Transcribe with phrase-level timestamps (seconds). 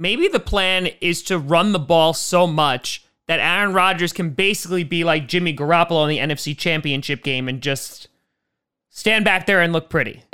[0.00, 4.82] maybe the plan is to run the ball so much that Aaron Rodgers can basically
[4.82, 8.08] be like Jimmy Garoppolo in the NFC Championship game and just
[8.88, 10.24] stand back there and look pretty.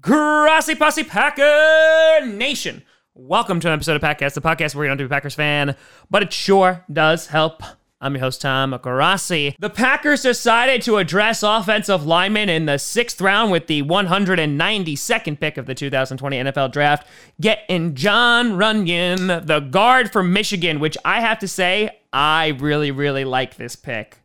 [0.00, 2.84] Grassi Posse Packer Nation.
[3.20, 5.74] Welcome to an episode of Packcast, the podcast where you don't do a Packers fan,
[6.08, 7.64] but it sure does help.
[8.00, 9.56] I'm your host, Tom Grassi.
[9.58, 15.56] The Packers decided to address offensive linemen in the sixth round with the 192nd pick
[15.56, 17.08] of the 2020 NFL Draft,
[17.40, 23.24] getting John Runyan, the guard from Michigan, which I have to say, I really, really
[23.24, 24.18] like this pick.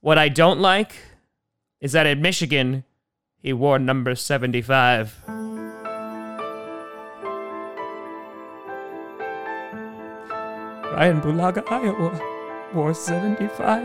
[0.00, 0.96] What I don't like
[1.80, 2.82] is that in Michigan,
[3.38, 5.39] he wore number 75.
[10.90, 12.20] Brian Bulaga, Iowa,
[12.74, 13.84] wore 75.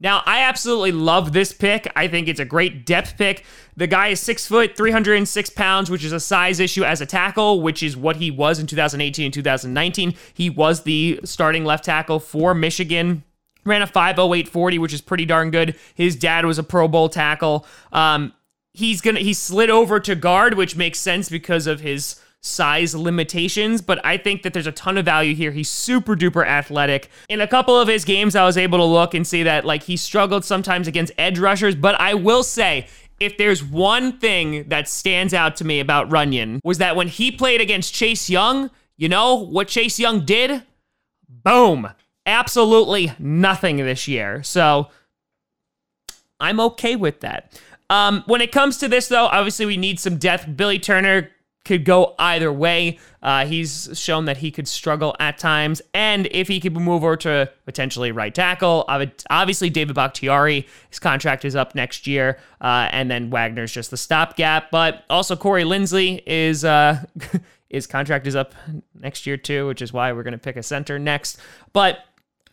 [0.00, 1.92] Now, I absolutely love this pick.
[1.94, 3.44] I think it's a great depth pick.
[3.76, 7.60] The guy is six foot, 306 pounds, which is a size issue as a tackle,
[7.60, 10.14] which is what he was in 2018 and 2019.
[10.32, 13.22] He was the starting left tackle for Michigan
[13.64, 17.66] ran a 50840 which is pretty darn good his dad was a pro bowl tackle
[17.92, 18.32] um,
[18.72, 23.82] he's gonna he slid over to guard which makes sense because of his size limitations
[23.82, 27.40] but i think that there's a ton of value here he's super duper athletic in
[27.40, 29.96] a couple of his games i was able to look and see that like he
[29.96, 32.86] struggled sometimes against edge rushers but i will say
[33.18, 37.32] if there's one thing that stands out to me about runyan was that when he
[37.32, 40.62] played against chase young you know what chase young did
[41.28, 41.88] boom
[42.28, 44.42] absolutely nothing this year.
[44.44, 44.88] So
[46.38, 47.60] I'm okay with that.
[47.90, 50.46] Um, when it comes to this, though, obviously we need some depth.
[50.54, 51.30] Billy Turner
[51.68, 52.98] could go either way.
[53.22, 57.16] Uh, he's shown that he could struggle at times, and if he could move over
[57.16, 58.84] to potentially right tackle,
[59.30, 63.96] obviously David Bakhtiari, his contract is up next year, uh, and then Wagner's just the
[63.96, 64.70] stopgap.
[64.70, 67.04] But also Corey Linsley is uh,
[67.68, 68.54] his contract is up
[68.98, 71.38] next year too, which is why we're going to pick a center next.
[71.72, 71.98] But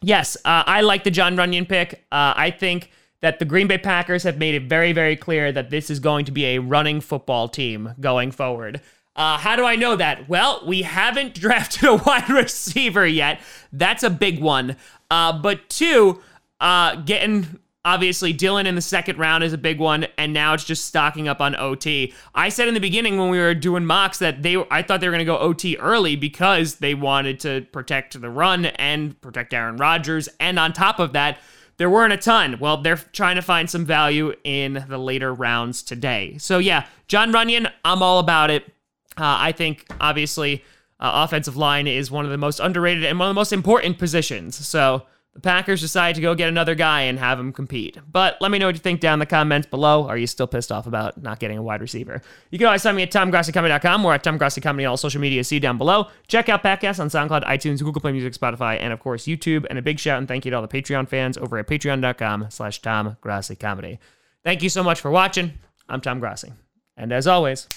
[0.01, 2.05] yes, uh, I like the John Runyan pick.
[2.11, 2.91] Uh, I think
[3.21, 6.25] that the Green Bay Packers have made it very, very clear that this is going
[6.25, 8.81] to be a running football team going forward.
[9.15, 10.27] Uh, how do I know that?
[10.27, 13.39] Well, we haven't drafted a wide receiver yet.
[13.71, 14.75] That's a big one.
[15.09, 16.21] Uh, but two,
[16.59, 20.63] uh, getting Obviously, Dillon in the second round is a big one, and now it's
[20.63, 22.15] just stocking up on OT.
[22.33, 25.07] I said in the beginning when we were doing mocks that they I thought they
[25.07, 29.53] were going to go OT early because they wanted to protect the run and protect
[29.53, 31.37] Aaron Rodgers, and on top of that,
[31.77, 32.57] there weren't a ton.
[32.59, 36.37] Well, they're trying to find some value in the later rounds today.
[36.39, 38.73] So yeah, John Runyan, I'm all about it.
[39.17, 40.63] Uh, I think obviously
[40.99, 43.97] uh, offensive line is one of the most underrated and one of the most important
[43.97, 44.55] positions.
[44.55, 45.03] So
[45.35, 47.97] the Packers decide to go get another guy and have him compete.
[48.09, 50.07] But let me know what you think down in the comments below.
[50.07, 52.21] Are you still pissed off about not getting a wide receiver?
[52.51, 55.43] You can always find me at TomGrassiComedy.com or at TomGrassiComedy on all social media.
[55.43, 56.07] See down below.
[56.29, 59.65] Check out Packcast on SoundCloud, iTunes, Google Play Music, Spotify, and of course YouTube.
[59.69, 62.47] And a big shout and thank you to all the Patreon fans over at patreon.com
[62.49, 63.97] slash TomGrassiComedy.
[64.45, 65.53] Thank you so much for watching.
[65.89, 66.53] I'm Tom Grassi.
[66.95, 67.67] And as always,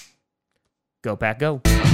[1.01, 1.88] go Pack Go.